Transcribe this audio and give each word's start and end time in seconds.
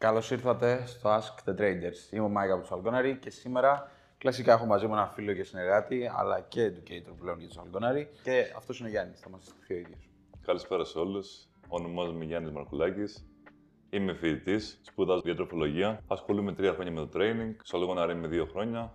Καλώς 0.00 0.30
ήρθατε 0.30 0.86
στο 0.86 1.10
Ask 1.10 1.48
the 1.48 1.60
Traders. 1.60 2.12
Είμαι 2.12 2.24
ο 2.24 2.28
Μάικα 2.28 2.52
από 2.52 2.62
τους 2.62 2.72
Αλγκόναρη 2.72 3.16
και 3.16 3.30
σήμερα 3.30 3.90
κλασικά 4.18 4.52
έχω 4.52 4.66
μαζί 4.66 4.86
μου 4.86 4.92
ένα 4.92 5.06
φίλο 5.06 5.32
και 5.34 5.42
συνεργάτη, 5.42 6.10
αλλά 6.16 6.40
και 6.40 6.66
educator 6.66 7.14
πλέον 7.20 7.38
για 7.38 7.48
τους 7.48 7.58
Αλγκόναρη. 7.58 8.10
Και 8.22 8.52
αυτός 8.56 8.78
είναι 8.78 8.88
ο 8.88 8.90
Γιάννης, 8.90 9.20
θα 9.20 9.30
μας 9.30 9.42
συστηθεί 9.42 9.74
ο 9.74 9.76
ίδιος. 9.76 10.08
Καλησπέρα 10.42 10.84
σε 10.84 10.98
όλους. 10.98 11.48
Ονομάζομαι 11.68 12.24
Γιάννης 12.24 12.52
Μαρκουλάκης. 12.52 13.26
Είμαι 13.90 14.14
φοιτητής, 14.14 14.80
σπουδάζω 14.82 15.20
διατροφολογία. 15.20 16.00
Ασχολούμαι 16.06 16.52
τρία 16.52 16.72
χρόνια 16.72 16.92
με 16.92 17.06
το 17.06 17.18
training. 17.18 17.56
Στο 17.62 17.76
Αλγκόναρη 17.76 18.12
είμαι 18.12 18.28
δύο 18.28 18.46
χρόνια 18.46 18.92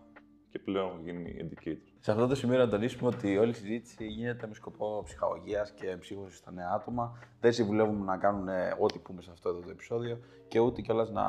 και 0.56 0.62
πλέον 0.62 0.88
έχω 0.88 1.00
γίνει 1.04 1.36
educator. 1.40 1.78
Σε 2.00 2.12
αυτό 2.12 2.28
το 2.28 2.36
σημείο 2.36 2.58
να 2.58 2.70
τονίσουμε 2.70 3.10
ότι 3.16 3.38
όλη 3.38 3.50
η 3.50 3.54
συζήτηση 3.54 4.06
γίνεται 4.06 4.48
με 4.48 4.54
σκοπό 4.54 5.02
ψυχαγωγίας 5.06 5.72
και 5.72 5.98
ψύχωσης 6.00 6.38
στα 6.38 6.52
νέα 6.52 6.70
άτομα. 6.76 7.20
Δεν 7.40 7.54
συμβουλεύουμε 7.54 8.06
να 8.06 8.18
κάνουν 8.18 8.48
ε, 8.48 8.76
ό,τι 8.80 9.00
πούμε 9.00 9.22
σε 9.22 9.30
αυτό 9.32 9.50
εδώ 9.50 9.60
το 9.60 9.70
επεισόδιο 9.70 10.20
και 10.48 10.60
ούτε 10.60 10.82
κιόλας 10.82 11.12
να 11.12 11.24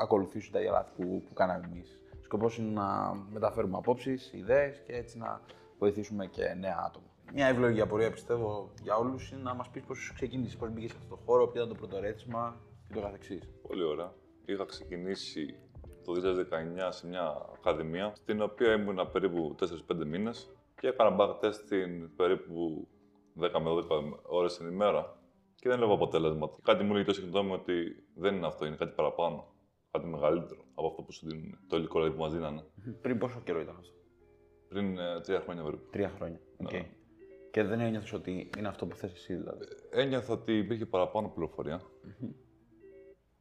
ακολουθήσουν 0.00 0.52
τα 0.52 0.58
ίδια 0.58 0.70
λάθη 0.70 0.90
που, 0.96 1.22
που 1.26 1.32
κάναμε 1.34 1.68
εμείς. 1.72 2.00
Σκοπός 2.20 2.58
είναι 2.58 2.70
να 2.70 3.14
μεταφέρουμε 3.30 3.76
απόψεις, 3.76 4.32
ιδέες 4.32 4.82
και 4.86 4.92
έτσι 4.92 5.18
να 5.18 5.40
βοηθήσουμε 5.78 6.26
και 6.26 6.54
νέα 6.58 6.84
άτομα. 6.86 7.06
Μια 7.32 7.46
εύλογη 7.46 7.80
απορία 7.80 8.10
πιστεύω 8.10 8.70
για 8.82 8.96
όλους 8.96 9.30
είναι 9.30 9.42
να 9.42 9.54
μας 9.54 9.68
πεις 9.70 9.82
πώς 9.82 10.12
ξεκίνησες, 10.14 10.56
πώς 10.56 10.70
μπήκες 10.70 10.90
σε 10.90 10.96
αυτό 10.96 11.14
το 11.14 11.20
χώρο, 11.24 11.46
ποιο 11.46 11.62
ήταν 11.62 11.74
το 11.74 11.78
πρώτο 11.78 12.00
ρέθισμα 12.00 12.60
και 12.88 12.94
το 12.94 13.00
καθεξής. 13.00 13.48
Πολύ 13.68 13.82
ωραία. 13.82 14.12
Είχα 14.44 14.64
ξεκινήσει 14.64 15.54
το 16.04 16.12
2019 16.12 16.88
σε 16.88 17.06
μια 17.06 17.50
ακαδημία, 17.54 18.12
στην 18.14 18.42
οποία 18.42 18.72
ήμουν 18.72 19.10
περίπου 19.12 19.54
4-5 19.88 20.06
μήνες 20.06 20.50
και 20.80 20.88
έκανα 20.88 21.16
back 21.18 21.44
testing 21.44 22.08
περίπου 22.16 22.88
10 23.40 23.50
με 23.60 23.70
12 23.90 24.20
ώρες 24.22 24.56
την 24.56 24.66
ημέρα 24.66 25.18
και 25.54 25.68
δεν 25.68 25.78
έλεγα 25.78 25.92
αποτέλεσμα. 25.94 26.50
Κάτι 26.62 26.84
μου 26.84 26.94
λέει 26.94 27.04
το 27.04 27.12
σύγχρονο 27.12 27.48
μου 27.48 27.54
ότι 27.54 28.04
δεν 28.14 28.34
είναι 28.34 28.46
αυτό, 28.46 28.66
είναι 28.66 28.76
κάτι 28.76 28.94
παραπάνω. 28.94 29.54
Κάτι 29.90 30.06
μεγαλύτερο 30.06 30.64
από 30.74 30.86
αυτό 30.86 31.02
που 31.02 31.12
σου 31.12 31.26
δίνουν, 31.28 31.58
το 31.66 31.76
υλικό 31.76 31.98
δηλαδή, 31.98 32.16
που 32.16 32.22
μας 32.22 32.32
δίνανε. 32.32 32.64
Πριν 33.00 33.18
πόσο 33.18 33.40
καιρό 33.44 33.60
ήταν 33.60 33.76
αυτό, 33.78 33.92
Πριν 34.68 34.98
ε, 34.98 35.20
τρία 35.20 35.40
χρόνια 35.40 35.62
περίπου. 35.62 35.90
Τρία 35.90 36.08
χρόνια. 36.08 36.40
Ναι. 36.56 36.68
Okay. 36.70 36.84
Και 37.50 37.62
δεν 37.62 37.80
ένιωθες 37.80 38.12
ότι 38.12 38.50
είναι 38.58 38.68
αυτό 38.68 38.86
που 38.86 38.96
θες 38.96 39.12
εσύ 39.12 39.34
δηλαδή; 39.34 39.64
Ένιωθα 39.90 40.32
ότι 40.32 40.58
υπήρχε 40.58 40.86
παραπάνω 40.86 41.28
πληροφορία 41.28 41.80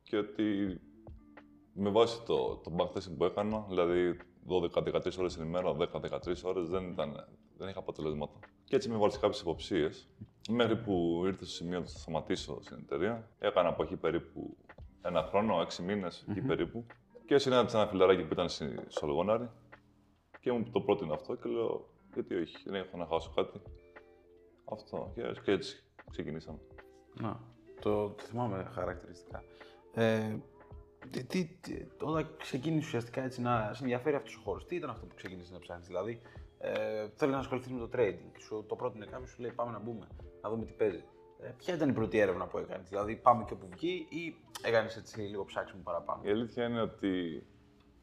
και 0.04 0.18
ότι 0.18 0.80
με 1.80 1.90
βάση 1.90 2.22
το, 2.26 2.56
το 2.56 2.72
backtesting 2.78 3.18
που 3.18 3.24
έκανα, 3.24 3.66
δηλαδή 3.68 4.18
12-13 4.50 5.18
ώρες 5.20 5.36
την 5.36 5.46
ημέρα, 5.46 5.76
10-13 5.78 6.20
ώρες, 6.44 6.70
δεν, 6.70 6.90
ήταν, 6.90 7.28
δεν 7.58 7.70
είχα 7.70 7.80
αποτελέσματα. 7.80 8.40
Και 8.64 8.76
έτσι 8.76 8.90
με 8.90 8.98
βάλεις 8.98 9.20
κάποιες 9.20 9.42
υποψίες, 9.42 10.08
μέχρι 10.50 10.78
που 10.78 11.24
ήρθε 11.26 11.46
στο 11.46 11.54
σημείο 11.54 11.80
να 11.80 11.86
σταματήσω 11.86 12.58
στην 12.62 12.78
εταιρεία. 12.78 13.30
Έκανα 13.40 13.70
από 13.70 13.84
εκεί 13.84 13.96
περίπου 13.96 14.58
ένα 15.02 15.24
χρόνο, 15.24 15.66
6 15.78 15.84
μήνες, 15.84 16.26
εκεί 16.30 16.42
περίπου. 16.42 16.86
Και 17.26 17.38
συνάντησα 17.38 17.80
ένα 17.80 17.88
φιλαράκι 17.88 18.24
που 18.24 18.34
ήταν 18.34 18.50
στη 18.50 18.66
Σολγόναρη 18.88 19.50
και 20.40 20.52
μου 20.52 20.70
το 20.72 20.82
πρότεινε 20.82 21.14
αυτό 21.14 21.36
και 21.36 21.50
λέω, 21.50 21.90
γιατί 22.14 22.36
όχι, 22.36 22.58
δεν 22.66 22.76
έχω 22.76 22.98
να 22.98 23.06
χάσω 23.06 23.32
κάτι. 23.36 23.62
Αυτό. 24.66 25.12
Και, 25.16 25.22
και 25.44 25.52
έτσι 25.52 25.84
ξεκινήσαμε. 26.12 26.60
Να, 27.14 27.40
το, 27.82 28.10
το 28.10 28.24
θυμάμαι 28.24 28.70
χαρακτηριστικά. 28.74 29.44
Ε, 29.94 30.38
τι, 31.12 31.24
τι, 31.24 31.46
τι, 31.62 31.86
όταν 32.02 32.30
ξεκίνησε 32.38 32.88
ουσιαστικά 32.88 33.24
έτσι 33.24 33.42
να 33.42 33.72
σε 33.74 33.84
ενδιαφέρει 33.84 34.16
αυτός 34.16 34.36
ο 34.36 34.40
χώρος, 34.44 34.66
τι 34.66 34.76
ήταν 34.76 34.90
αυτό 34.90 35.06
που 35.06 35.16
ξεκίνησες 35.16 35.52
να 35.52 35.60
ψάχνεις, 35.60 35.88
Δηλαδή, 35.88 36.22
ε, 36.58 37.08
θέλεις 37.16 37.34
να 37.34 37.40
ασχοληθείς 37.40 37.72
με 37.72 37.80
το 37.80 37.90
trading. 37.94 38.40
Σου 38.40 38.66
το 38.68 38.76
πρότεινε 38.76 39.06
κάποιος, 39.06 39.30
σου 39.30 39.42
λέει 39.42 39.52
πάμε 39.52 39.72
να 39.72 39.80
μπούμε, 39.80 40.08
να 40.42 40.50
δούμε 40.50 40.66
τι 40.66 40.74
παίζει. 40.74 41.04
Ε, 41.42 41.54
ποια 41.58 41.74
ήταν 41.74 41.90
η 41.90 41.94
πρώτη 41.94 42.18
έρευνα 42.20 42.48
που 42.48 42.58
έκανες, 42.58 42.90
Δηλαδή, 42.90 43.16
πάμε 43.16 43.44
και 43.44 43.54
όπου 43.54 43.68
βγει 43.70 44.08
ή 44.10 44.36
έκανες 44.64 44.98
έτσι 44.98 45.22
λίγο 45.22 45.46
ψάξιμο 45.46 45.82
παραπάνω; 45.84 46.22
Η 46.24 46.30
αλήθεια 46.30 46.66
είναι 46.66 46.82
ότι 46.82 47.44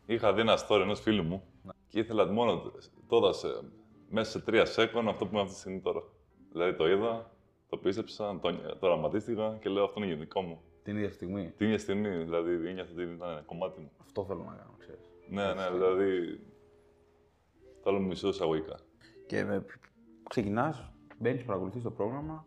είχα 0.07 0.33
δει 0.33 0.41
ένα 0.41 0.59
story 0.69 0.81
ενός 0.81 1.01
φίλου 1.01 1.23
μου 1.23 1.43
και 1.89 1.99
ήθελα 1.99 2.33
μόνο 2.33 2.73
τώρα 3.09 3.33
σε, 3.33 3.49
μέσα 4.09 4.31
σε 4.31 4.41
τρία 4.41 4.65
σέκον 4.65 5.09
αυτό 5.09 5.25
που 5.25 5.31
είμαι 5.33 5.41
αυτή 5.41 5.55
τη 5.55 5.61
στιγμή 5.61 5.81
τώρα. 5.81 6.03
Δηλαδή 6.53 6.77
το 6.77 6.89
είδα, 6.89 7.31
το 7.69 7.77
πίστεψα, 7.77 8.39
το, 8.43 8.53
το 8.53 8.87
οραματίστηκα 8.87 9.59
και 9.61 9.69
λέω 9.69 9.85
αυτό 9.85 10.01
είναι 10.01 10.13
γενικό 10.13 10.41
μου. 10.41 10.61
Την 10.87 10.97
ίδια 10.97 11.11
στιγμή. 11.11 11.53
Την 11.57 11.67
ίδια 11.67 11.79
στιγμή, 11.79 12.09
δηλαδή 12.09 12.69
ένιωθα 12.69 12.93
ότι 12.93 13.03
ήταν 13.03 13.31
ένα 13.31 13.43
κομμάτι 13.47 13.81
μου. 13.81 13.91
Αυτό 14.01 14.25
θέλω 14.25 14.43
να 14.43 14.55
κάνω, 14.55 14.75
ξέρεις. 14.79 15.11
Ναι, 15.29 15.55
ναι, 15.55 15.71
δηλαδή. 15.71 16.41
Θέλω 17.83 18.01
μισό 18.01 18.29
εισαγωγικά. 18.29 18.79
Και 19.27 19.45
με, 19.45 19.65
ξεκινάς, 20.29 20.93
μπαίνεις, 21.19 21.45
παρακολουθείς 21.45 21.83
το 21.83 21.91
πρόγραμμα, 21.91 22.47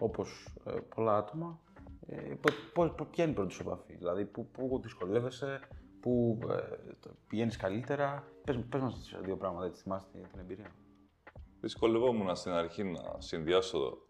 όπως 0.00 0.56
ε, 0.64 0.72
πολλά 0.94 1.16
άτομα. 1.16 1.60
Ε, 2.06 2.34
πώς, 2.40 2.54
πώς, 2.74 3.08
ποια 3.10 3.24
είναι 3.24 3.32
η 3.32 3.36
πρώτη 3.36 3.52
σου 3.52 3.62
επαφή, 3.62 3.94
δηλαδή 3.94 4.24
πού, 4.24 4.46
πού 4.46 4.80
δυσκολεύεσαι, 4.82 5.60
πού 6.00 6.38
ε, 6.48 6.92
πηγαίνεις 7.28 7.56
καλύτερα. 7.56 8.24
Πες, 8.44 8.64
πες 8.68 8.80
μας 8.80 9.16
δύο 9.22 9.36
πράγματα, 9.36 9.66
έτσι 9.66 9.82
θυμάσαι 9.82 10.06
την 10.12 10.40
εμπειρία. 10.40 10.70
Δυσκολευόμουν 11.60 12.36
στην 12.36 12.52
αρχή 12.52 12.84
να 12.84 13.00
συνδυάσω 13.18 14.06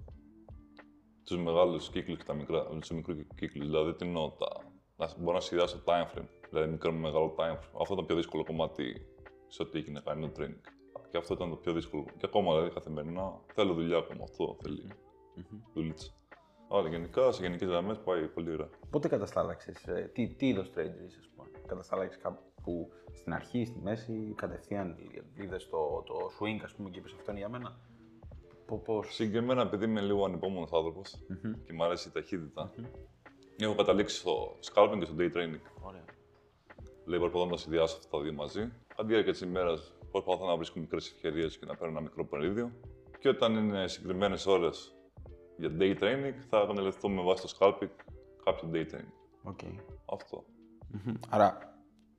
του 1.34 1.40
μεγάλου 1.42 1.78
κύκλου 1.92 2.16
και 2.16 2.24
τα 2.24 2.34
μικρά, 2.34 2.66
του 2.66 2.94
μικρού 2.94 3.14
κύκλου. 3.34 3.64
Δηλαδή, 3.64 3.94
τι 3.94 4.06
εννοώ, 4.06 4.30
τα, 4.30 4.48
να 4.96 5.08
μπορώ 5.18 5.34
να 5.34 5.40
συνδυάσω 5.40 5.82
time 5.84 6.18
frame, 6.18 6.28
δηλαδή 6.50 6.70
μικρό 6.70 6.92
με 6.92 6.98
μεγάλο 6.98 7.34
time 7.38 7.52
frame. 7.52 7.80
Αυτό 7.80 7.82
ήταν 7.82 7.96
το 7.96 8.04
πιο 8.04 8.16
δύσκολο 8.16 8.44
κομμάτι 8.44 9.06
σε 9.46 9.62
ό,τι 9.62 9.78
έχει 9.78 9.90
να 9.90 10.00
κάνει 10.00 10.30
το 10.30 10.42
training. 10.42 10.60
Και 11.10 11.16
αυτό 11.16 11.34
ήταν 11.34 11.50
το 11.50 11.56
πιο 11.56 11.72
δύσκολο. 11.72 12.04
Και 12.04 12.26
ακόμα 12.26 12.54
δηλαδή 12.54 12.70
καθημερινά 12.70 13.40
θέλω 13.54 13.74
δουλειά 13.74 13.96
ακόμα. 13.96 14.22
Αυτό 14.22 14.56
θέλει 14.62 14.82
mm-hmm. 14.88 15.70
δουλίτσα. 15.74 16.10
Αλλά 16.70 16.88
γενικά, 16.88 17.32
σε 17.32 17.42
γενικές 17.42 17.68
γραμμές 17.68 17.98
πάει 17.98 18.28
πολύ 18.28 18.52
ωραία. 18.52 18.68
Πότε 18.90 19.08
καταστάλαξες, 19.08 19.86
ε, 19.86 20.10
τι, 20.14 20.34
τι 20.34 20.48
είδος 20.48 20.70
trader 20.70 21.04
είσαι, 21.06 21.18
ας 21.20 21.28
πούμε; 21.36 21.48
Καταστάλαξες 21.66 22.22
κάπου 22.22 22.90
στην 23.12 23.32
αρχή, 23.32 23.64
στη 23.64 23.78
μέση, 23.82 24.32
κατευθείαν 24.36 24.96
είδες 25.34 25.68
το, 25.68 26.02
το 26.06 26.14
swing, 26.38 26.60
ας 26.64 26.74
πούμε, 26.74 26.90
και 26.90 26.98
είπες 26.98 27.12
αυτό 27.12 27.30
είναι 27.30 27.40
για 27.40 27.48
μένα. 27.48 27.78
Πώς... 28.78 29.14
Συγκεκριμένα, 29.14 29.62
επειδή 29.62 29.84
είμαι 29.84 30.00
λίγο 30.00 30.24
ανυπόμονος 30.24 30.72
άνθρωπος 30.72 31.14
mm-hmm. 31.14 31.54
και 31.64 31.72
μου 31.72 31.84
αρέσει 31.84 32.08
η 32.08 32.12
ταχύτητα, 32.12 32.70
mm-hmm. 32.70 32.84
έχω 33.58 33.74
καταλήξει 33.74 34.16
στο 34.16 34.58
scalping 34.60 34.96
και 34.98 35.04
στο 35.04 35.14
day 35.18 35.36
training. 35.36 35.60
Ωραία. 35.82 36.04
Δηλαδή, 37.04 37.20
προσπαθώ 37.20 37.46
να 37.46 37.56
συνδυάσω 37.56 37.96
αυτά 37.96 38.16
τα 38.16 38.22
δύο 38.22 38.32
μαζί. 38.32 38.72
Αντί 38.96 39.12
διάρκεια 39.12 39.32
τη 39.32 39.44
ημέρα, 39.44 39.74
προσπαθώ 40.10 40.46
να 40.46 40.56
βρίσκω 40.56 40.80
μικρές 40.80 41.10
ευκαιρίες 41.10 41.58
και 41.58 41.66
να 41.66 41.74
παίρνω 41.76 41.92
ένα 41.92 42.00
μικρό 42.00 42.24
περίδιο. 42.26 42.72
Και 43.18 43.28
όταν 43.28 43.54
είναι 43.54 43.88
συγκεκριμένες 43.88 44.46
ώρες 44.46 44.94
για 45.56 45.76
day 45.78 45.98
training, 46.00 46.34
θα 46.48 46.58
εκμεταλλευτώ 46.60 47.08
με 47.08 47.22
βάση 47.22 47.42
το 47.42 47.56
scalping 47.58 47.90
κάποιο 48.44 48.70
day 48.72 48.84
training. 48.94 49.50
Okay. 49.50 49.74
Αυτό. 50.12 50.44
Mm-hmm. 50.94 51.14
Άρα, 51.28 51.78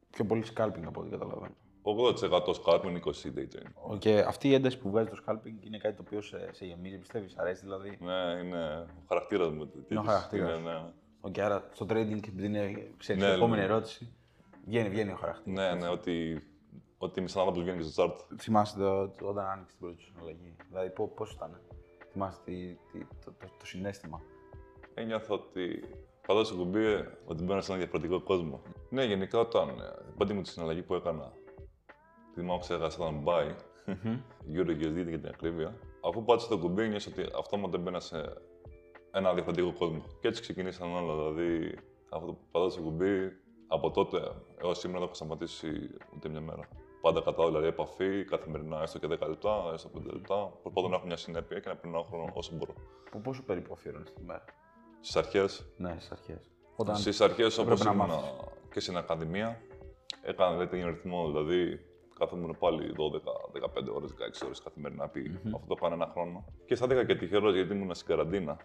πιο 0.10 0.26
πολύ 0.26 0.44
scalping 0.56 0.84
από 0.86 1.02
ό,τι 1.02 1.10
καταλαβαίνω. 1.10 1.56
80% 1.84 2.54
scalping, 2.64 3.00
20% 3.00 3.34
day 3.36 3.48
training. 3.54 4.00
Και 4.00 4.20
αυτή 4.28 4.48
η 4.48 4.54
ένταση 4.54 4.78
που 4.78 4.90
βγάζει 4.90 5.10
το 5.10 5.24
scalping 5.26 5.66
είναι 5.66 5.78
κάτι 5.78 5.96
το 5.96 6.04
οποίο 6.06 6.22
σε, 6.22 6.50
σε 6.52 6.66
γεμίζει, 6.66 6.98
πιστεύεις, 6.98 7.38
αρέσει 7.38 7.62
δηλαδή; 7.64 7.98
Ναι, 8.02 8.40
είναι 8.44 8.88
ο 8.88 9.04
χαρακτήρας 9.08 9.50
μου. 9.50 9.72
Είναι 9.90 10.00
ο 10.00 10.04
χαρακτήρας. 10.04 10.62
Ναι, 10.62 10.72
ναι. 10.72 10.84
Okay, 11.22 11.40
άρα 11.40 11.70
στο 11.74 11.86
trading, 11.90 12.28
επειδή 12.28 12.46
είναι 12.46 12.92
ξέρεις, 12.98 13.22
ναι, 13.22 13.30
η 13.30 13.34
επόμενη 13.34 13.62
ναι. 13.62 13.68
ερώτηση, 13.68 14.14
βγαίνει, 14.66 14.90
βγαίνει 14.90 15.12
ο 15.12 15.16
χαρακτήρας. 15.16 15.60
Ναι, 15.60 15.80
ναι, 15.80 15.88
ότι, 15.88 16.44
ότι 16.98 17.28
σαν 17.28 17.42
άνθρωπο 17.42 17.62
βγαίνει 17.62 17.84
και 17.84 17.90
στο 17.90 18.04
chart. 18.04 18.38
Θυμάστε 18.40 18.80
το, 18.80 19.08
το, 19.08 19.28
όταν 19.28 19.46
άνοιξε 19.46 19.76
την 19.78 19.86
πρώτη 19.86 20.02
σου 20.02 20.12
συναλλαγή. 20.12 20.56
Δηλαδή, 20.70 20.90
πώς 21.16 21.32
ήταν. 21.32 21.62
Θυμάστε 22.12 22.42
τι, 22.46 22.78
τι, 22.92 23.06
το, 23.26 23.32
το, 23.40 23.46
το, 23.60 23.66
συνέστημα; 23.66 24.22
Ένιωθα 24.94 25.34
ότι 25.34 25.84
πατάω 26.28 26.44
στο 26.44 26.56
κουμπί 26.56 26.86
ότι 27.26 27.44
μπαίνω 27.44 27.62
σε 27.62 27.72
ένα 27.72 27.82
διαφορετικό 27.82 28.22
κόσμο. 28.22 28.62
Ναι, 28.90 29.04
γενικά 29.04 29.40
όταν 29.40 29.68
την 30.06 30.16
πρώτη 30.16 30.34
μου 30.34 30.42
τη 30.42 30.50
συναλλαγή 30.50 30.82
που 30.82 30.96
έκανα 30.96 31.32
θυμάμαι 32.34 32.60
ξέχασα 32.60 32.98
ήταν 33.04 33.24
buy, 33.26 33.56
mm-hmm. 33.86 34.18
Euro 34.56 34.70
USD 34.70 35.08
για 35.08 35.20
την 35.20 35.28
ακρίβεια. 35.28 35.76
Αφού 36.02 36.24
πάτησα 36.24 36.48
το 36.48 36.58
κουμπί, 36.58 36.88
νιώσα 36.88 37.10
ότι 37.12 37.30
αυτόματα 37.38 37.78
μπαίνα 37.78 38.00
σε 38.00 38.34
ένα 39.12 39.34
διαφορετικό 39.34 39.74
κόσμο. 39.74 40.04
Και 40.22 40.28
έτσι 40.28 40.42
ξεκινήσαν 40.42 40.96
όλα. 40.96 41.16
Δηλαδή, 41.16 41.78
αυτό 42.10 42.32
που 42.32 42.40
πατάω 42.52 42.70
στο 42.70 42.82
κουμπί, 42.82 43.32
από 43.68 43.92
τότε 43.92 44.18
έως 44.62 44.80
σήμερα 44.80 45.00
δεν 45.00 45.08
έχω 45.08 45.14
σταματήσει 45.14 45.70
ούτε 46.16 46.30
μια 46.30 46.42
μέρα. 46.42 46.68
Πάντα 47.02 47.22
κατά 47.22 47.46
δηλαδή 47.46 47.68
επαφή, 47.68 48.26
καθημερινά, 48.26 48.82
έστω 48.82 49.00
και 49.00 49.08
10 49.08 49.10
λεπτά, 49.10 49.72
έστω 49.74 49.90
5 49.98 50.14
λεπτά. 50.14 50.52
Προσπαθώ 50.62 50.88
να 50.88 50.96
έχω 50.96 51.06
μια 51.06 51.18
συνέπεια 51.18 51.60
και 51.60 51.70
να 51.70 51.76
περνάω 51.76 52.04
χρόνο 52.04 52.32
όσο 52.34 52.56
μπορώ. 52.56 52.74
Πόσο 53.24 53.44
περίπου 53.44 53.74
αφιέρωνε 53.74 54.04
τη 54.04 54.24
μέρα, 54.26 54.46
Στις 55.00 55.16
αρχές. 55.16 55.66
Ναι, 55.78 55.96
στις 56.00 56.12
αρχές. 56.12 56.52
Στις 56.94 57.22
αρχές, 57.22 57.58
όπως 57.58 57.84
ήμουν 57.84 58.10
και 58.72 58.80
στην 58.80 58.98
Ακαδημία, 58.98 59.62
έκανα 60.22 60.52
δηλαδή, 60.52 60.82
τον 60.82 60.90
ρυθμό. 60.90 61.28
Δηλαδή, 61.32 61.80
κάθομαι 62.22 62.54
πάλι 62.60 62.94
12, 62.98 63.52
15 63.52 63.94
ώρες, 63.94 64.12
16 64.12 64.46
ώρες 64.46 64.62
καθημερινά. 64.62 65.08
Πει. 65.08 65.22
Mm-hmm. 65.22 65.52
Αυτό 65.56 65.68
το 65.68 65.76
κάνω 65.76 65.94
ένα 65.94 66.08
χρόνο. 66.14 66.46
Και 66.66 66.74
αισθάνθηκα 66.74 67.06
και 67.06 67.16
τυχερός 67.16 67.54
γιατί 67.54 67.74
ήμουν 67.74 67.94
στην 67.96 68.08
καραντίνα. 68.08 68.58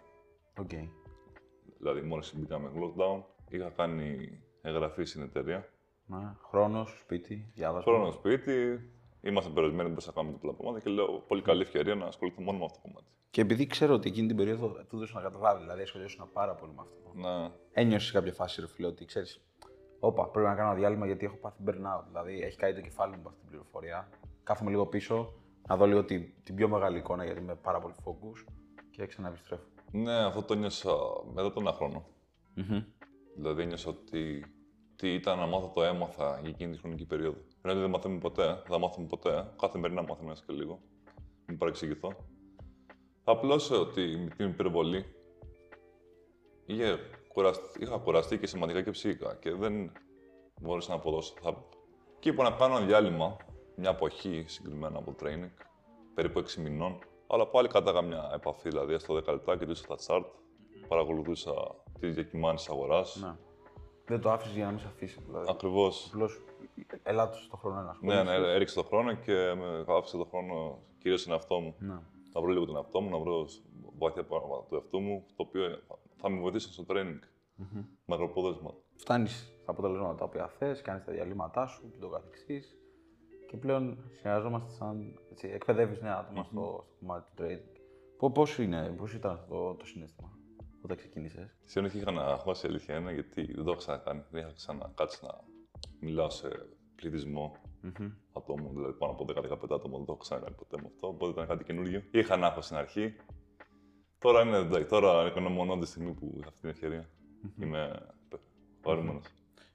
Okay. 0.62 0.88
Δηλαδή, 1.78 2.00
μόλις 2.00 2.34
μπήκαμε 2.36 2.70
lockdown, 2.74 3.22
είχα 3.48 3.70
κάνει 3.70 4.38
εγγραφή 4.62 5.04
στην 5.04 5.22
εταιρεία. 5.22 5.68
Ναι. 6.06 6.34
Χρόνος, 6.48 6.98
σπίτι, 7.00 7.52
διάβασμα. 7.54 7.92
Χρόνος, 7.92 8.14
σπίτι. 8.14 8.90
Είμαστε 9.20 9.50
περιορισμένοι, 9.50 9.88
δεν 9.88 9.98
να 10.06 10.12
κάνουμε 10.12 10.34
διπλά 10.34 10.52
πράγματα 10.52 10.80
και 10.80 10.90
λέω 10.90 11.24
πολύ 11.28 11.42
καλή 11.42 11.62
ευκαιρία 11.62 11.94
να 11.94 12.06
ασχοληθώ 12.06 12.42
μόνο 12.42 12.58
με 12.58 12.64
αυτό 12.64 12.76
το 12.76 12.88
κομμάτι. 12.88 13.06
Και 13.30 13.40
επειδή 13.40 13.66
ξέρω 13.66 13.94
ότι 13.94 14.08
εκείνη 14.08 14.26
την 14.26 14.36
περίοδο 14.36 14.68
του 14.68 14.96
έδωσα 14.96 15.14
να 15.14 15.20
καταλάβει, 15.20 15.60
δηλαδή 15.60 15.82
ασχολιώσουν 15.82 16.28
πάρα 16.32 16.54
πολύ 16.54 16.72
με 16.72 16.80
αυτό. 16.80 17.28
Ναι. 17.28 17.50
Ένιωσες 17.72 18.10
κάποια 18.10 18.32
φάση, 18.32 18.60
ρε 18.60 18.66
φίλε, 18.66 18.86
ότι 18.86 19.04
ξέρεις, 19.04 19.40
Όπα, 20.00 20.28
πρέπει 20.28 20.46
να 20.46 20.54
κάνω 20.54 20.68
ένα 20.68 20.78
διάλειμμα 20.78 21.06
γιατί 21.06 21.24
έχω 21.24 21.36
πάθει 21.36 21.62
burnout. 21.66 22.04
Δηλαδή 22.06 22.40
έχει 22.42 22.56
καεί 22.56 22.74
το 22.74 22.80
κεφάλι 22.80 23.12
μου 23.12 23.18
από 23.18 23.28
αυτή 23.28 23.40
την 23.40 23.48
πληροφορία. 23.48 24.08
Κάθομαι 24.42 24.70
λίγο 24.70 24.86
πίσω, 24.86 25.32
να 25.68 25.76
δω 25.76 25.86
λίγο 25.86 26.04
την, 26.04 26.32
την 26.42 26.54
πιο 26.54 26.68
μεγάλη 26.68 26.98
εικόνα 26.98 27.24
γιατί 27.24 27.40
είμαι 27.40 27.54
πάρα 27.54 27.80
πολύ 27.80 27.94
focus 28.04 28.52
και 28.90 29.06
ξαναεπιστρέφω. 29.06 29.64
Ναι, 29.92 30.24
αυτό 30.24 30.42
το 30.42 30.54
νιώσα 30.54 30.90
μετά 31.34 31.52
τον 31.52 31.62
ένα 31.62 31.72
χρόνο. 31.72 32.06
Δηλαδή 33.34 33.66
νιώσα 33.66 33.90
ότι 33.90 34.44
τι 34.96 35.14
ήταν 35.14 35.38
να 35.38 35.46
μάθω 35.46 35.72
το 35.74 35.82
έμαθα 35.82 36.38
για 36.40 36.48
εκείνη 36.48 36.72
τη 36.72 36.78
χρονική 36.78 37.06
περίοδο. 37.06 37.38
Ενώ 37.62 37.80
δεν 37.80 37.90
μαθαίνουμε 37.90 38.20
ποτέ, 38.20 38.44
δεν 38.46 38.64
θα 38.66 38.78
μάθουμε 38.78 39.06
ποτέ. 39.06 39.52
Καθημερινά 39.60 40.02
μάθουμε 40.02 40.30
ένα 40.30 40.40
και 40.46 40.52
λίγο. 40.52 40.80
Μην 41.46 41.58
παρεξηγηθώ. 41.58 42.12
Απλώς 43.24 43.70
ότι 43.70 44.16
με 44.16 44.30
την 44.36 44.46
υπερβολή 44.48 45.04
είχε 46.66 46.98
κουραστεί, 47.36 47.82
είχα 47.82 47.96
κουραστεί 47.98 48.38
και 48.38 48.46
σημαντικά 48.46 48.82
και 48.82 48.90
ψυχικά 48.90 49.34
και 49.40 49.52
δεν 49.54 49.92
μπορούσα 50.60 50.90
να 50.90 50.96
αποδώσω. 50.96 51.34
Θα... 51.42 51.64
Και 52.18 52.28
είπα 52.28 52.42
να 52.42 52.56
κάνω 52.56 52.76
ένα 52.76 52.86
διάλειμμα, 52.86 53.36
μια 53.76 53.90
εποχή 53.90 54.44
συγκεκριμένα 54.46 54.98
από 54.98 55.14
training, 55.22 55.50
περίπου 56.14 56.40
6 56.40 56.54
μηνών. 56.54 56.98
Αλλά 57.26 57.46
πάλι 57.46 57.68
κατάγα 57.68 58.02
μια 58.02 58.30
επαφή, 58.34 58.68
δηλαδή 58.68 58.98
στο 58.98 59.14
10 59.14 59.26
λεπτά 59.26 59.56
κοιτούσα 59.56 59.86
τα 59.86 59.96
chart, 60.06 60.24
παρακολουθούσα 60.88 61.52
τις 62.00 62.14
διακυμάνσεις 62.14 62.68
αγοράς. 62.68 63.16
Ναι. 63.22 63.36
Δεν 64.04 64.20
το 64.20 64.30
άφησες 64.30 64.54
για 64.54 64.64
να 64.64 64.70
μην 64.70 64.80
σε 64.80 64.86
αφήσει. 64.86 65.20
Δηλαδή. 65.26 65.46
Ακριβώς. 65.50 66.06
Απλώς 66.12 66.40
ελάττωσε 67.02 67.48
το 67.48 67.56
χρόνο 67.56 67.80
να 67.80 67.96
Ναι, 68.00 68.22
ναι, 68.22 68.34
έριξε 68.34 68.74
το 68.74 68.82
χρόνο 68.82 69.14
και 69.14 69.54
με 69.54 69.84
άφησε 69.88 70.16
το 70.16 70.24
χρόνο 70.24 70.78
κυρίως 70.98 71.20
στον 71.20 71.32
εαυτό 71.32 71.58
μου. 71.60 71.74
ναι. 71.78 71.98
Να 72.32 72.40
βρω 72.42 72.52
λίγο 72.52 72.64
τον 72.64 72.76
εαυτό 72.76 73.00
μου, 73.00 73.10
να 73.10 73.18
βρω 73.18 73.46
βαθιά 73.98 74.24
πράγματα 74.24 74.64
του 74.68 74.74
εαυτού 74.74 75.00
μου, 75.00 75.24
το 75.36 75.42
οποίο 75.42 75.78
θα 76.16 76.28
με 76.28 76.40
βοηθήσεις 76.40 76.72
στο 76.72 76.84
training. 76.88 77.18
Mm-hmm. 77.60 77.84
Μακροπρόθεσμα. 78.04 78.74
Φτάνεις 78.96 79.52
στα 79.62 79.70
αποτελέσματα 79.70 80.14
τα 80.14 80.24
οποία 80.24 80.48
θες, 80.48 80.82
κάνεις 80.82 81.04
τα 81.04 81.12
διαλύματά 81.12 81.66
σου 81.66 81.90
και 81.90 81.98
το 81.98 82.08
καθεξής. 82.08 82.76
Και 83.48 83.56
πλέον 83.56 83.98
συνεργαζόμαστε 84.12 84.70
σαν. 84.72 85.20
Έτσι, 85.30 85.48
εκπαιδεύεις 85.48 86.00
νέα 86.00 86.16
άτομα 86.18 86.42
στο, 86.42 86.52
στο 86.52 86.86
κομμάτι 86.98 87.30
του 87.34 87.42
trading. 87.42 87.80
Πώ 88.18 88.30
πώς 88.30 88.58
είναι, 88.58 88.94
πώς 88.96 89.14
ήταν 89.14 89.32
αυτό 89.32 89.74
το 89.74 89.86
συνέστημα 89.86 90.36
όταν 90.82 90.96
ξεκίνησες; 90.96 91.56
Στην 91.64 91.84
αρχή 91.84 91.98
είχα 91.98 92.10
να 92.10 92.38
χάσει 92.44 92.66
αλήθεια 92.66 92.96
είναι 92.96 93.12
γιατί 93.12 93.52
δεν 93.52 93.64
το 93.64 93.70
είχα 93.70 93.78
ξανακάνει. 93.78 94.24
Δεν 94.30 94.40
είχα 94.40 94.52
ξανακάτσει 94.52 95.24
να 95.24 95.40
μιλάω 96.00 96.30
σε 96.30 96.48
πληθυσμό 96.94 97.56
Mm-hmm. 97.86 98.10
ατόμων, 98.32 98.74
δηλαδή 98.74 98.92
πάνω 98.92 99.12
από 99.12 99.24
10-15 99.28 99.74
άτομα. 99.74 99.96
Δεν 99.96 100.06
το 100.06 100.12
έχω 100.12 100.16
ξανακάνει 100.16 100.54
ποτέ 100.56 100.76
με 100.76 100.86
αυτό. 100.86 101.06
Οπότε 101.06 101.30
ήταν 101.30 101.46
κάτι 101.46 101.64
καινούργιο. 101.64 102.02
Είχα 102.10 102.36
να 102.36 102.46
έχω 102.46 102.60
στην 102.60 102.76
αρχή. 102.76 103.14
Τώρα 104.18 104.42
είναι 104.42 104.56
εντάξει, 104.56 104.88
τώρα 104.88 105.32
είναι 105.36 105.48
μόνο 105.48 105.78
τη 105.78 105.86
στιγμή 105.86 106.12
που 106.12 106.34
είχα 106.38 106.48
αυτή 106.48 106.60
την 106.60 106.70
ευκαιρία. 106.70 107.08
Είμαι 107.60 108.06
χαρούμενο. 108.84 109.20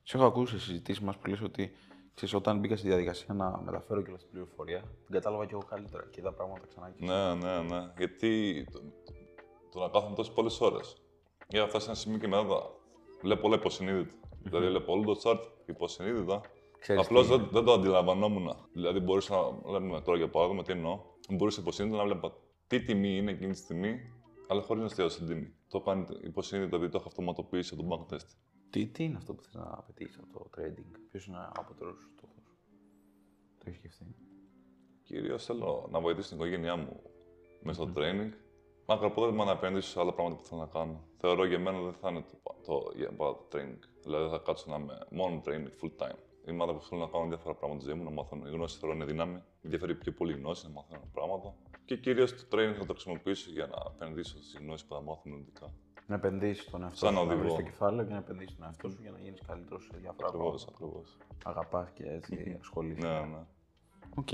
Σε 0.04 0.18
έχω 0.18 0.26
ακούσει 0.26 0.60
σε 0.60 0.66
συζητήσεις 0.66 1.04
μας 1.04 1.18
που 1.18 1.28
λες 1.30 1.42
ότι 1.42 1.72
ξέρεις, 2.14 2.34
όταν 2.34 2.60
μπήκα 2.60 2.76
στη 2.76 2.88
διαδικασία 2.88 3.34
να 3.34 3.62
μεταφέρω 3.66 4.02
και 4.02 4.12
την 4.12 4.28
πληροφορία, 4.32 4.80
την 4.80 5.12
κατάλαβα 5.14 5.46
και 5.46 5.54
εγώ 5.54 5.64
καλύτερα 5.70 6.04
και 6.12 6.20
είδα 6.20 6.34
πράγματα 6.34 6.68
ξανά 6.68 6.90
και 6.92 7.06
Ναι, 7.06 7.34
ναι, 7.34 7.62
ναι. 7.62 7.92
Γιατί 7.98 8.64
το, 8.72 8.80
το, 8.80 9.14
το 9.72 9.80
να 9.80 9.90
κάθομαι 9.90 10.16
τόσες 10.16 10.34
πολλές 10.34 10.62
ώρες. 10.62 10.96
Είχα 11.48 11.68
φτάσει 11.68 11.84
σε 11.86 11.90
ένα 11.92 12.00
σημείο 12.00 12.18
και 12.18 12.28
μετά 12.28 12.46
τα 12.48 12.62
βλέπω 13.22 13.48
όλα 13.48 13.56
υποσυνείδητα. 13.56 14.14
Δηλαδή, 14.44 14.68
βλέπω 14.68 14.92
όλο 14.94 15.04
το 15.04 15.20
chart 15.24 15.40
υποσυνείδητα. 15.66 16.42
Ξέρεις 16.80 17.06
Απλώς 17.06 17.28
τι- 17.28 17.36
δεν, 17.36 17.48
δεν 17.52 17.64
το 17.64 17.74
αντιλαμβανόμουν. 17.74 18.56
Δηλαδή, 18.74 19.00
μπορούσα 19.00 19.36
να 19.66 19.72
λέμε 19.72 20.02
τώρα 20.02 20.18
για 20.18 20.30
παράδειγμα 20.30 20.64
τι 20.64 20.72
εννοώ. 20.72 21.00
Μπορούσα 21.30 21.62
υποσυνείδητα 21.62 22.02
να 22.04 22.08
βλέπω 22.10 22.34
τι 22.68 22.82
τιμή 22.84 23.18
είναι 23.18 23.32
εκείνη 23.32 23.52
τη 23.52 23.58
στιγμή, 23.58 24.00
αλλά 24.52 24.62
χωρίς 24.62 24.82
να 24.82 24.88
εστιάσω 24.88 25.16
στην 25.16 25.28
τιμή. 25.28 25.54
Το 25.68 25.78
έκανε 25.78 26.06
υποσυνείδητα 26.22 26.76
επειδή 26.76 26.92
το 26.92 26.98
έχω 26.98 27.08
αυτοματοποιήσει 27.08 27.74
από 27.74 27.84
τον 27.84 27.92
backtest. 28.00 28.28
Τι, 28.70 28.88
τι 28.88 29.04
είναι 29.04 29.18
αυτό 29.18 29.34
που 29.34 29.44
θες 29.44 29.54
να 29.54 29.84
πετύχει 29.88 30.16
από 30.24 30.40
το 30.40 30.50
trading, 30.58 30.92
Ποιος 31.12 31.26
είναι 31.26 31.38
ο 31.38 31.52
απότερο 31.54 31.96
σου 31.96 32.10
στόχος; 32.18 32.58
Το 33.58 33.64
έχεις 33.66 33.78
σκεφτεί; 33.78 34.16
Κυρίως 35.04 35.46
θέλω 35.46 35.88
να 35.92 36.00
βοηθήσω 36.00 36.28
την 36.28 36.38
οικογένειά 36.38 36.76
μου 36.76 37.02
μέσα 37.62 37.82
στο 37.82 37.94
training. 37.96 38.32
Μακροπρόθεσμα 38.86 39.46
να 39.46 39.52
επενδύσω 39.52 39.90
σε 39.90 40.00
άλλα 40.00 40.14
πράγματα 40.14 40.42
που 40.42 40.48
θέλω 40.48 40.62
να 40.62 40.68
κάνω. 40.68 41.04
Θεωρώ 41.18 41.46
για 41.46 41.60
μένα 41.60 41.82
δεν 41.82 41.94
θα 41.94 42.10
είναι 42.10 42.22
το, 42.22 42.56
το, 42.66 42.92
για 42.96 43.12
πάντα 43.16 43.34
το 43.34 43.48
training. 43.52 43.80
Δηλαδή 44.04 44.30
θα 44.30 44.38
κάτσω 44.38 44.70
να 44.70 44.76
είμαι 44.76 44.98
μόνο 45.12 45.42
training 45.46 45.72
full 45.82 45.94
time. 46.04 46.18
Είμαι 46.48 46.62
άνθρωπος 46.62 46.80
που 46.80 46.86
θέλω 46.86 47.02
να 47.02 47.08
κάνω 47.08 47.28
διάφορα 47.28 47.56
πράγματα 47.56 47.80
στη 47.82 47.90
ζωή 47.90 48.00
μου, 48.00 48.04
να 48.04 48.12
μάθω. 48.12 48.42
Η 48.46 48.50
γνώση 48.50 48.80
θέλω 48.80 48.94
είναι 48.94 49.06
δύναμη. 49.06 49.34
Με 49.34 49.44
ενδιαφέρει 49.62 49.96
πιο 49.96 50.12
πολύ 50.14 50.34
η 50.34 50.36
γνώση, 50.36 50.66
να 50.66 50.72
μάθω 50.72 51.10
πράγματα. 51.14 51.56
Και 51.86 51.98
κυρίως 51.98 52.32
το 52.36 52.58
trading 52.58 52.74
θα 52.78 52.86
το 52.86 52.94
χρησιμοποιήσω 52.94 53.52
για 53.52 53.68
να 53.68 53.76
επενδύσω 53.96 54.38
στις 54.38 54.58
γνώσεις 54.60 54.86
που 54.88 54.94
θα 54.94 55.02
μάθω 55.02 55.22
μελλοντικά. 55.24 55.74
Να 56.08 56.16
επενδύσεις 56.16 56.70
τον 56.70 56.82
εαυτό 56.84 56.98
Σαν 56.98 57.10
σου, 57.10 57.16
να 57.16 57.22
οδηγό. 57.22 57.40
βρει 57.40 57.64
το 57.64 57.70
κεφάλαιο 57.70 58.06
και 58.08 58.12
να 58.14 58.18
επενδύσεις 58.20 58.56
τον 58.56 58.66
εαυτό 58.66 58.90
σου 58.90 58.98
για 59.02 59.12
να 59.12 59.20
γίνεις 59.20 59.42
καλύτερος 59.48 59.84
σε 59.84 59.98
διάφορα 59.98 60.28
Ακριβώς, 60.28 60.64
πράγματα. 60.66 60.72
ακριβώς. 60.86 61.18
Αγαπάς 61.44 61.90
και 61.92 62.04
έτσι 62.08 62.36
ασχολείσαι. 62.62 63.08
Ναι, 63.08 63.20
ναι. 63.20 63.44
Οκ. 64.16 64.28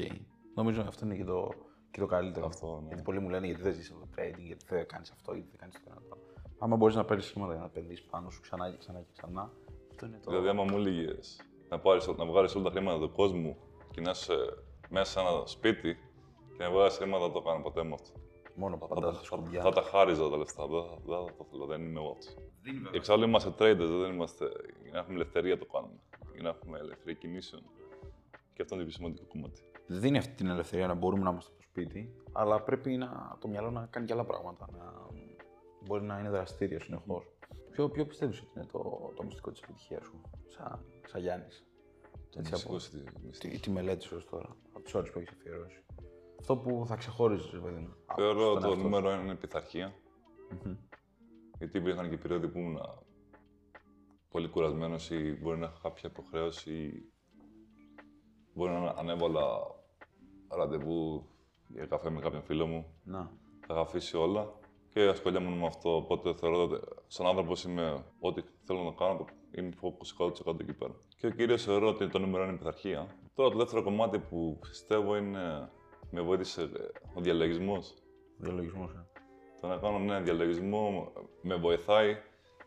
Νομίζω 0.55 0.81
αυτό 0.81 1.05
είναι 1.05 1.15
και 1.15 1.23
το, 1.23 1.49
και 1.91 1.99
το 1.99 2.05
καλύτερο. 2.05 2.45
Αυτό, 2.45 2.79
ναι. 2.81 2.87
Γιατί 2.87 3.01
πολλοί 3.03 3.19
μου 3.19 3.29
λένε 3.29 3.45
γιατί 3.45 3.61
δεν 3.61 3.73
ζεις 3.73 3.91
από 3.91 3.99
το 3.99 4.07
trading, 4.15 4.39
γιατί 4.39 4.65
δεν 4.69 4.87
κάνεις 4.87 5.11
αυτό, 5.11 5.33
γιατί 5.33 5.49
δεν 5.49 5.59
κάνεις 5.59 5.75
το 5.75 5.81
ένα. 5.87 5.95
το 6.01 6.07
άλλο. 6.11 6.23
Άμα 6.59 6.75
μπορείς 6.75 6.95
να 6.95 7.05
παίρνεις 7.05 7.29
χρήματα 7.31 7.51
για 7.53 7.61
να 7.61 7.67
επενδύσεις 7.67 8.05
πάνω 8.05 8.29
σου 8.29 8.41
ξανά 8.41 8.71
και 8.71 8.77
ξανά 8.77 8.99
και 8.99 9.11
ξανά, 9.13 9.51
αυτό 9.91 10.05
είναι 10.05 10.19
το. 10.23 10.29
Δηλαδή, 10.29 10.47
άμα 10.47 10.63
μου 10.63 10.75
έλεγες 10.77 11.41
να, 11.69 11.79
πάρεις, 11.79 12.07
να 12.07 12.25
βγάλεις 12.25 12.55
όλα 12.55 12.63
τα 12.63 12.71
χρήματα 12.71 12.99
του 12.99 13.11
κόσμου 13.11 13.57
και 13.91 14.01
να 14.01 14.09
είσαι 14.11 14.35
μέσα 14.89 15.11
σε 15.11 15.19
ένα 15.19 15.45
σπίτι 15.45 15.97
και 16.57 16.63
να 16.63 16.71
βγάλει 16.71 16.91
χρήματα, 16.91 17.23
δεν 17.23 17.33
το 17.33 17.41
κάνω 17.41 17.61
ποτέ 17.63 17.83
με 17.83 17.93
αυτό. 17.93 18.11
Μόνο 18.55 18.77
που 18.77 18.87
Θα, 18.87 18.93
πατά 18.93 19.07
τα- 19.07 19.13
στα 19.13 19.23
σκουπιά. 19.23 19.61
θα 19.61 19.71
τα 19.71 19.81
χάριζα 19.81 20.29
τα 20.29 20.37
λεφτά. 20.37 20.67
Δεν, 20.67 20.81
θα- 20.83 20.97
δεν 21.05 21.25
θα 21.25 21.33
το 21.37 21.45
θέλω, 21.51 21.65
δεν 21.65 21.81
είμαι 21.81 21.99
εγώ 21.99 22.09
αυτός. 22.11 22.35
Δεν 22.63 22.75
είναι 22.75 22.89
Εξάλλου 22.93 23.23
είμαστε 23.23 23.49
traders, 23.49 23.99
δεν 24.01 24.13
είμαστε. 24.13 24.45
Για 24.83 24.91
να 24.91 24.97
έχουμε 24.99 25.15
ελευθερία 25.15 25.57
το 25.57 25.65
κάνουμε. 25.65 25.99
Για 26.33 26.41
να 26.43 26.49
έχουμε 26.49 26.79
ελευθερία 26.79 27.13
κινήσεων. 27.13 27.61
Και 28.53 28.61
αυτό 28.61 28.75
είναι 28.75 28.83
το 28.83 28.89
πιο 28.89 28.97
σημαντικό 28.99 29.25
κομμάτι. 29.27 29.61
δίνει 29.87 30.17
αυτή 30.17 30.33
την 30.35 30.47
ελευθερία 30.47 30.87
να 30.87 30.93
μπορούμε 30.93 31.23
να 31.23 31.29
είμαστε 31.29 31.51
στο 31.53 31.61
σπίτι, 31.61 32.15
αλλά 32.31 32.61
πρέπει 32.63 32.97
να, 32.97 33.37
το 33.39 33.47
μυαλό 33.47 33.71
να 33.71 33.85
κάνει 33.85 34.05
και 34.05 34.13
άλλα 34.13 34.25
πράγματα. 34.25 34.67
Να 34.77 34.93
μπορεί 35.85 36.03
να 36.03 36.19
είναι 36.19 36.29
δραστήριος 36.29 36.83
συνεχώς. 36.83 37.23
Ποιο, 37.71 37.89
ποιο 37.89 38.05
πιστεύεις 38.05 38.39
ότι 38.41 38.49
είναι 38.55 38.65
το, 38.71 39.11
το 39.15 39.23
μυστικό 39.23 39.51
της 39.51 39.61
επιτυχίας 39.61 40.03
σου, 40.05 40.21
σαν, 40.47 40.85
σαν 41.07 41.21
Γιάννης; 41.21 41.65
Το 42.31 42.39
μυστικό 42.39 42.79
στη 42.79 43.03
μυστική. 43.25 43.53
Τη, 43.55 43.59
τη 43.61 43.69
μελέτη 43.69 44.03
σου 44.03 44.15
ως 44.15 44.25
τώρα, 44.25 44.55
από 44.73 44.83
τις 44.83 44.93
ώρες 44.93 45.09
που 45.09 45.19
έχεις 45.19 45.31
αφιερώσει; 45.37 45.83
Αυτό 46.39 46.57
που 46.57 46.83
θα 46.87 46.95
ξεχώριζες, 46.95 47.51
ρε 47.51 47.59
παιδί 47.59 47.79
μου. 47.79 47.93
από 48.05 48.21
Θεωρώ 48.21 48.43
τον 48.53 48.61
το 48.61 48.67
εαυτό 48.67 48.75
σου. 48.79 48.83
νούμερο 48.83 49.09
ένα 49.09 49.21
είναι 49.23 49.31
η 49.31 49.35
πειθαρχία. 49.35 49.93
Γιατί 51.57 51.77
υπήρχαν 51.77 52.09
και 52.09 52.17
περίοδοι 52.17 52.47
που 52.47 52.57
ήμουν 52.57 52.79
πολύ 54.29 54.49
κουρασμένος 54.49 55.09
ή 55.09 55.37
μπορεί 55.41 55.57
να 55.57 55.65
είχα 55.65 55.79
κάποια 55.81 56.09
υποχρέωση 56.09 56.73
ή 56.73 57.11
μπορεί 58.53 58.71
να 58.71 58.93
ανέβαλα 58.97 59.45
ραντεβού 60.49 61.27
για 61.67 61.85
καφέ 61.85 62.09
με 62.09 62.19
κάποιον 62.19 62.41
φίλο 62.43 62.65
μου. 62.67 62.85
Να. 63.03 63.31
Τα 63.67 63.73
είχα 63.73 63.79
αφήσει 63.79 64.17
όλα 64.17 64.53
και 64.89 65.01
ασχολιόμουν 65.07 65.57
με 65.57 65.65
αυτό. 65.65 65.95
Οπότε 65.95 66.33
θεωρώ 66.33 66.63
ότι 66.63 66.79
σαν 67.07 67.25
άνθρωπος 67.27 67.63
είμαι 67.63 68.05
ό,τι 68.19 68.41
θέλω 68.63 68.83
να 68.83 68.91
κάνω, 68.91 69.17
το- 69.17 69.25
είμαι 69.51 69.71
focus 69.81 70.25
100% 70.25 70.59
εκεί 70.59 70.73
πέρα. 70.73 70.93
Και 71.17 71.31
κυρίως 71.31 71.57
θεωρώ 71.57 71.87
ότι 71.87 72.07
το 72.09 72.19
νούμερο 72.19 72.43
είναι 72.43 72.53
η 72.53 72.57
πειθαρχία. 72.57 73.15
Τώρα 73.33 73.49
το 73.49 73.57
δεύτερο 73.57 73.83
κομμάτι 73.83 74.19
που 74.19 74.57
πιστεύω 74.61 75.15
είναι 75.17 75.69
με 76.11 76.21
βοήθησε 76.21 76.61
ε, 76.61 76.67
ο 77.13 77.21
διαλογισμός. 77.21 77.93
Διαλογισμός. 78.37 78.91
Ε. 78.91 79.05
Το 79.61 79.67
να 79.67 79.77
κάνω 79.77 79.99
ναι, 79.99 80.19
διαλογισμό 80.21 81.11
με 81.41 81.55
βοηθάει. 81.55 82.17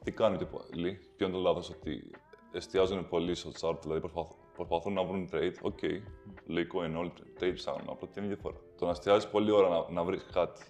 Τι 0.05 0.13
κάνει 0.13 0.37
και 0.37 0.45
πολλοί. 0.47 0.99
Ποιο 1.17 1.27
είναι 1.27 1.37
το 1.37 1.43
λάθος, 1.43 1.71
ότι 1.71 2.11
εστιάζουν 2.53 3.09
πολύ 3.09 3.35
στο 3.35 3.51
chart, 3.61 3.79
δηλαδή 3.83 4.01
προσπαθ- 4.01 4.37
προσπαθούν 4.55 4.93
να 4.93 5.05
βρουν 5.05 5.29
trade. 5.33 5.55
Οκ, 5.63 5.79
λογικό 6.47 6.85
είναι, 6.85 6.97
όλοι 6.99 7.13
trade 7.41 7.53
ψάχνουν. 7.55 7.89
Απλά 7.91 8.09
τι 8.09 8.21
είναι 8.21 8.27
η 8.27 8.35
διαφορά. 8.35 8.57
Το 8.79 8.85
να 8.85 8.91
εστιάζεις 8.91 9.31
πολλή 9.31 9.51
ώρα 9.51 9.69
να, 9.69 9.91
να 9.91 10.05
βρεις 10.05 10.27
κάτι, 10.33 10.63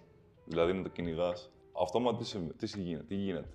δηλαδή 0.44 0.72
να 0.72 0.82
το 0.82 0.88
κυνηγάς, 0.88 1.52
αυτόματα 1.82 2.18
τι, 2.18 2.24
σε- 2.24 2.54
τι, 2.56 2.66
σε 2.66 2.80
γίνεται, 2.80 3.04
τι 3.04 3.14
γίνεται. 3.14 3.48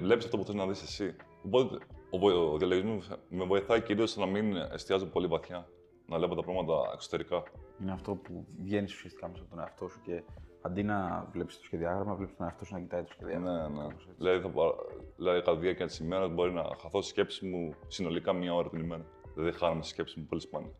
Βλέπεις 0.00 0.24
αυτό 0.24 0.36
που 0.38 0.44
θες 0.44 0.54
να 0.54 0.66
δεις 0.66 0.82
εσύ. 0.82 1.16
Οπότε 1.44 1.78
ο, 2.10 2.18
βο- 2.18 2.52
ο 2.52 2.56
διαλογισμός 2.58 3.10
με 3.28 3.44
βοηθάει 3.44 3.82
κυρίως 3.82 4.16
να 4.16 4.26
μην 4.26 4.56
εστιάζω 4.56 5.06
πολύ 5.06 5.26
βαθιά. 5.26 5.68
Να 6.08 6.16
βλέπω 6.16 6.34
τα 6.34 6.42
πράγματα 6.42 6.90
εξωτερικά. 6.92 7.42
Είναι 7.80 7.92
αυτό 7.92 8.14
που 8.14 8.46
βγαίνει 8.62 8.84
ουσιαστικά 8.84 9.28
μέσα 9.28 9.40
από 9.42 9.50
τον 9.50 9.58
εαυτό 9.58 9.88
σου 9.88 10.00
και 10.00 10.22
αντί 10.62 10.82
να 10.82 11.28
βλέπεις 11.32 11.56
το 11.58 11.62
σχεδιάγραμμα, 11.64 12.14
βλέπεις 12.14 12.36
τον 12.36 12.46
εαυτό 12.46 12.64
σου 12.64 12.74
να 12.74 12.80
κοιτάει 12.80 13.02
το 13.02 13.12
σχεδιάγραμμα. 13.12 13.68
Ναι, 13.68 13.68
ναι. 13.82 13.82
Κάπως 13.88 14.02
έτσι. 14.04 14.14
Δηλαδή, 14.16 14.40
θα, 14.42 14.48
πα- 14.50 14.74
δηλαδή, 15.16 15.38
κατά 15.38 15.54
τη 15.54 15.60
διάρκεια 15.62 15.86
της 15.86 15.98
ημέρας 15.98 16.30
μπορεί 16.30 16.52
να 16.52 16.62
χαθώ 16.62 17.00
στη 17.02 17.10
σκέψη 17.10 17.46
μου 17.46 17.74
συνολικά 17.86 18.32
μία 18.32 18.54
ώρα 18.54 18.68
την 18.68 18.80
ημέρα. 18.80 19.04
Δηλαδή, 19.34 19.56
χάνομαι 19.58 19.82
στη 19.82 19.92
σκέψη 19.92 20.18
μου 20.20 20.26
πολύ 20.26 20.40
σπάνια. 20.40 20.72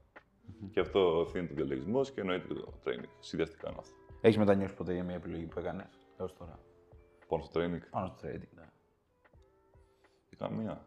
Και 0.70 0.80
αυτό 0.80 1.20
ευθύνει 1.26 1.46
το 1.48 1.54
διαλογισμός 1.54 2.10
και 2.12 2.20
εννοείται 2.20 2.46
και 2.46 2.54
το 2.54 2.72
training. 2.84 3.08
Συνδυαστικά 3.20 3.68
είναι 3.68 3.78
αυτό. 3.80 3.94
Έχεις 4.20 4.38
μετανιώσει 4.38 4.74
ποτέ 4.74 4.92
για 4.94 5.04
μια 5.04 5.14
επιλογή 5.14 5.46
που 5.46 5.58
έκανες 5.58 5.86
έως 6.18 6.34
τώρα; 6.36 6.58
Πάνω 7.28 7.42
στο 7.42 7.60
training, 7.60 7.80
Πάνω 7.90 8.06
στο 8.06 8.28
trading, 8.28 8.48
ναι. 8.54 8.68
και 10.28 10.36
καμία. 10.36 10.86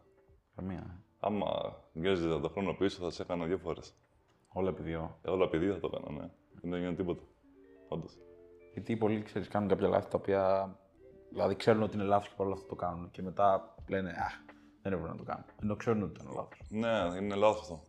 Καμία. 0.54 0.78
ε. 0.78 1.02
Άμα 1.20 1.76
γέζε 1.92 2.28
το 2.28 2.48
χρόνο 2.48 2.72
πίσω, 2.74 3.02
θα 3.02 3.10
σε 3.10 3.22
έκανα 3.22 3.44
δύο 3.46 3.58
φορές. 3.58 3.94
Όλα 4.52 4.68
επειδή. 4.68 4.94
ο- 4.94 5.18
Όλα 5.26 5.44
επειδή 5.44 5.70
θα 5.70 5.80
το 5.80 5.90
έκανα, 5.94 6.20
ναι. 6.20 6.30
Δεν 6.62 6.72
έγινε 6.72 6.94
τίποτα. 6.94 7.22
Όντω. 7.88 8.06
Γιατί 8.72 8.96
πολλοί 8.96 9.22
ξέρεις, 9.22 9.48
κάνουν 9.48 9.68
κάποια 9.68 9.88
λάθη 9.88 10.10
τα 10.10 10.16
οποία. 10.18 10.76
Δηλαδή 11.30 11.56
ξέρουν 11.56 11.82
ότι 11.82 11.94
είναι 11.96 12.04
λάθος 12.04 12.28
και 12.28 12.34
παρόλα 12.36 12.54
αυτά 12.54 12.68
το 12.68 12.74
κάνουν. 12.74 13.10
Και 13.10 13.22
μετά 13.22 13.74
λένε 13.88 14.10
Αχ, 14.10 14.32
Δεν 14.82 14.92
έπρεπε 14.92 15.10
να 15.10 15.16
το 15.16 15.22
κάνουν. 15.24 15.44
Ενώ 15.62 15.76
ξέρουν 15.76 16.02
ότι 16.02 16.20
ήταν 16.20 16.32
λάθος. 16.34 16.60
Ναι, 16.68 17.18
είναι 17.20 17.34
λάθος 17.34 17.60
αυτό. 17.60 17.80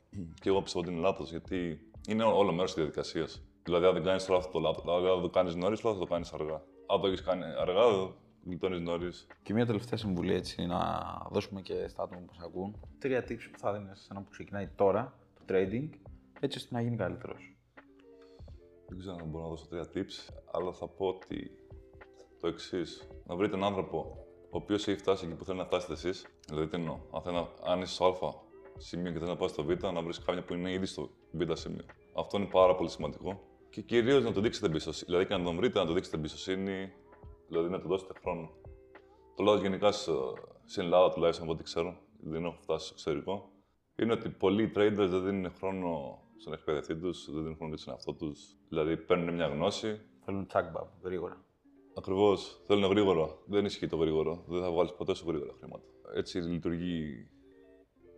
και 0.41 0.49
εγώ 0.49 0.61
πιστεύω 0.61 0.85
ότι 0.85 0.93
είναι 0.93 1.03
λάθος 1.03 1.29
γιατί 1.29 1.79
είναι 2.07 2.23
όλο 2.23 2.51
μέρος 2.51 2.73
της 2.73 2.81
διαδικασίας. 2.83 3.41
Δηλαδή, 3.63 3.85
αν 3.85 3.93
δεν 3.93 4.03
κάνεις 4.03 4.25
τώρα 4.25 4.39
αυτό 4.39 4.51
το 4.51 4.59
λάθος, 4.59 4.83
δηλαδή, 4.83 5.07
αν 5.07 5.21
το 5.21 5.29
κάνεις 5.29 5.55
νωρίς, 5.55 5.79
θα 5.79 5.97
το 5.97 6.05
κάνεις 6.05 6.33
αργά. 6.33 6.61
Αν 6.87 7.01
το 7.01 7.07
έχεις 7.07 7.21
κάνει 7.23 7.43
αργά, 7.59 7.83
γλιτώνεις 8.45 8.79
νωρίς. 8.81 9.27
Και 9.43 9.53
μια 9.53 9.65
τελευταία 9.65 9.97
συμβουλή 9.97 10.33
έτσι 10.33 10.65
να 10.65 10.77
δώσουμε 11.31 11.61
και 11.61 11.87
στα 11.87 12.03
άτομα 12.03 12.19
που 12.19 12.25
μας 12.35 12.45
ακούν. 12.45 12.75
Τρία 12.99 13.23
tips 13.27 13.49
που 13.51 13.59
θα 13.59 13.73
δίνεις 13.73 13.99
σε 13.99 14.07
έναν 14.11 14.23
που 14.23 14.29
ξεκινάει 14.29 14.67
τώρα 14.67 15.13
το 15.33 15.53
trading, 15.53 15.89
έτσι 16.39 16.57
ώστε 16.57 16.75
να 16.75 16.81
γίνει 16.81 16.95
καλύτερος. 16.95 17.57
Δεν 18.87 18.97
ξέρω 18.97 19.15
αν 19.21 19.27
μπορώ 19.29 19.43
να 19.43 19.49
δώσω 19.49 19.67
τρία 19.67 19.85
tips, 19.93 20.33
αλλά 20.51 20.71
θα 20.71 20.87
πω 20.87 21.07
ότι 21.07 21.51
το 22.39 22.47
εξής. 22.47 23.07
Να 23.25 23.35
βρείτε 23.35 23.55
έναν 23.55 23.69
άνθρωπο 23.69 24.17
ο 24.43 24.57
οποίος 24.57 24.87
έχει 24.87 24.97
φτάσει 24.99 25.25
εκεί 25.25 25.35
που 25.35 25.45
θέλει 25.45 25.57
να 25.57 25.65
φτάσετε 25.65 25.93
εσείς. 25.93 26.25
Δηλαδή, 26.47 26.67
τι 26.67 26.75
εννοώ; 26.75 26.99
Αν, 27.11 27.21
θέλει 27.21 27.35
να, 27.35 27.47
αν 27.71 27.81
είσαι 27.81 27.93
στο 27.93 28.05
Α 28.05 28.47
σημείο 28.77 29.11
και 29.11 29.17
θέλει 29.17 29.29
να 29.29 29.37
πάει 29.37 29.49
στο 29.49 29.63
Β, 29.63 29.83
να 29.83 30.01
βρεις 30.01 30.19
κάποιον 30.19 30.45
που 30.45 30.53
είναι 30.53 30.71
ήδη 30.71 30.85
στο 30.85 31.09
Β 31.31 31.51
σημείο. 31.53 31.85
Αυτό 32.15 32.37
είναι 32.37 32.45
πάρα 32.47 32.75
πολύ 32.75 32.89
σημαντικό. 32.89 33.39
Και 33.69 33.81
κυρίως 33.81 34.23
να 34.23 34.33
του 34.33 34.41
δείξετε 34.41 34.65
εμπιστοσύνη. 34.65 35.05
Δηλαδή, 35.11 35.25
και 35.25 35.35
να 35.37 35.43
τον 35.43 35.55
βρείτε, 35.55 35.79
να 35.79 35.85
του 35.85 35.93
δείξετε 35.93 36.17
εμπιστοσύνη, 36.17 36.91
δηλαδή 37.47 37.69
να 37.69 37.79
του 37.79 37.87
δώσετε 37.87 38.13
χρόνο. 38.21 38.49
Το 39.35 39.43
λέω 39.43 39.55
γενικά 39.55 39.91
στο- 39.91 40.33
στην 40.65 40.83
Ελλάδα 40.83 41.13
τουλάχιστον 41.13 41.45
από 41.45 41.53
ό,τι 41.53 41.63
ξέρω, 41.63 41.97
δεν 42.19 42.45
έχω 42.45 42.57
φτάσει 42.61 42.85
στο 42.85 42.93
εξωτερικό. 42.93 43.49
Είναι 43.95 44.13
ότι 44.13 44.29
πολλοί 44.29 44.71
traders 44.75 45.07
δεν 45.09 45.23
δίνουν 45.23 45.51
χρόνο 45.51 46.19
στον 46.39 46.53
εκπαιδευτή 46.53 46.95
τους, 46.95 47.25
δεν 47.31 47.41
δίνουν 47.41 47.55
χρόνο 47.55 47.73
και 47.73 47.79
στον 47.79 47.93
εαυτό 47.93 48.13
τους. 48.13 48.55
Δηλαδή, 48.69 48.97
παίρνουν 48.97 49.33
μια 49.33 49.47
γνώση, 49.47 50.01
Θέλουν 50.25 50.47
τσάκμπαμ 50.47 50.87
γρήγορα. 51.03 51.43
Ακριβώς. 51.97 52.61
Θέλουν 52.65 52.89
γρήγορα. 52.89 53.37
Δεν 53.45 53.65
ισχύει 53.65 53.87
το 53.87 53.97
γρήγορο. 53.97 54.43
Δεν 54.47 54.61
θα 54.61 54.71
βγάλεις 54.71 54.93
ποτέ 54.93 55.13
σου 55.13 55.27
γρήγορα 55.27 55.53
χρήματα. 55.57 55.85
Έτσι 56.15 56.37
λειτουργεί 56.37 57.27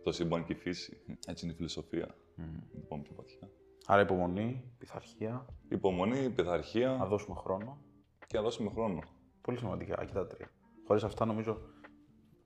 το 0.02 0.12
σύμπαν 0.12 0.44
και 0.44 0.52
η 0.52 0.56
φύση. 0.56 1.02
Έτσι 1.26 1.44
είναι 1.44 1.52
η 1.52 1.56
φιλοσοφία. 1.56 2.14
Να 2.36 2.80
το 2.80 2.86
πάμε 2.88 3.02
πιο 3.02 3.14
βαθιά. 3.16 3.50
Άρα 3.86 4.00
υπομονή, 4.00 4.74
πειθαρχία, 4.78 5.46
Υπομονή, 5.68 6.22
να 6.22 6.30
πειθαρχία 6.30 7.06
δώσουμε 7.08 7.36
χρόνο. 7.36 7.78
και 8.26 8.36
να 8.36 8.42
δώσουμε 8.42 8.70
χρόνο. 8.70 9.02
Πολύ 9.40 9.58
σημαντικά 9.58 10.04
και 10.04 10.12
τα 10.12 10.26
τρία. 10.26 10.50
Χωρίς 10.86 11.02
αυτά 11.02 11.24
νομίζω 11.24 11.58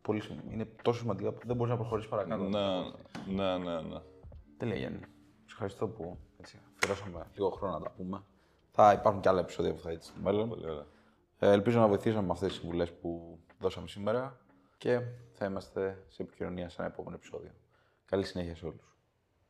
πολύ 0.02 0.20
σημαντικά. 0.20 0.52
είναι 0.54 0.64
τόσο 0.82 1.00
σημαντικά 1.00 1.32
που 1.32 1.46
δεν 1.46 1.56
μπορείς 1.56 1.72
να 1.72 1.78
προχωρήσεις 1.78 2.10
παρακάτω. 2.10 2.42
Ναι, 2.42 2.58
ναι, 3.34 3.58
ναι, 3.58 3.80
ναι. 3.80 4.00
Τέλεια 4.56 4.76
Γιάννη; 4.76 5.00
Σε 5.46 5.52
ευχαριστώ 5.52 5.88
που 5.88 6.18
έτσι, 6.40 6.60
αφιερώσαμε 6.76 7.26
λίγο 7.34 7.50
χρόνο 7.50 7.72
να 7.78 7.84
τα 7.84 7.90
πούμε. 7.90 8.22
Θα 8.70 8.92
υπάρχουν 8.92 9.22
και 9.22 9.28
άλλα 9.28 9.40
επεισόδια 9.40 9.74
που 9.74 9.80
θα 9.80 9.90
δείτε 9.90 10.02
στο 10.02 10.20
μέλλον. 10.22 10.48
Πολύ 10.48 10.70
ωραία. 10.70 10.86
Ε, 11.38 11.50
ελπίζω 11.50 11.80
να 11.80 11.88
βοηθήσαμε 11.88 12.26
με 12.26 12.32
αυτές 12.32 12.48
τις 12.48 12.58
συμβουλές 12.58 12.92
που 12.92 13.38
δώσαμε 13.58 13.88
σήμερα 13.88 14.40
και 14.78 15.00
θα 15.32 15.46
είμαστε 15.46 16.04
σε 16.08 16.22
επικοινωνία 16.22 16.68
σε 16.68 16.76
ένα 16.78 16.90
επόμενο 16.90 17.16
επεισόδιο. 17.16 17.50
Καλή 18.04 18.24
συνέχεια 18.24 18.56
σε 18.56 18.66
όλους. 18.66 18.95